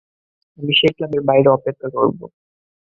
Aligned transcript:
আমি 0.59 0.73
সেই 0.79 0.93
ক্লাবের 0.95 1.21
বাইরে 1.29 1.49
অপেক্ষা 1.51 1.87
করব। 1.95 2.19